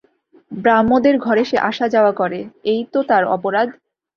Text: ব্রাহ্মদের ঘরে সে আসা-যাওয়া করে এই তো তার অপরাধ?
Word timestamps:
ব্রাহ্মদের 0.51 1.15
ঘরে 1.17 1.43
সে 1.45 1.57
আসা-যাওয়া 1.69 2.11
করে 2.11 2.39
এই 2.65 2.81
তো 2.93 2.99
তার 3.03 3.23
অপরাধ? 3.27 3.67